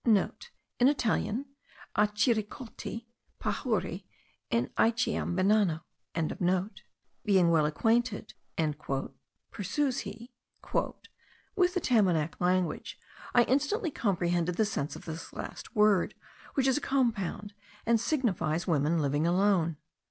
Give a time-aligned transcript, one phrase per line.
[0.01, 0.31] *(* In
[0.87, 1.45] Italian,
[1.95, 3.05] Acchirecolti,
[3.39, 4.05] Pajuri,
[4.49, 6.63] and Aicheam benano.)
[7.23, 8.33] Being well acquainted,"
[9.51, 10.31] pursues he,
[10.73, 12.79] "with the Tamanac tongue,
[13.35, 16.15] I instantly comprehended the sense of this last word,
[16.55, 17.53] which is a compound,
[17.85, 19.77] and signifies women living alone.